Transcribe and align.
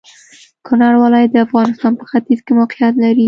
کونړ 0.65 0.93
ولايت 1.03 1.31
د 1.33 1.37
افغانستان 1.45 1.93
په 1.99 2.03
ختيځ 2.09 2.39
کې 2.45 2.51
موقيعت 2.59 2.95
لري. 3.03 3.19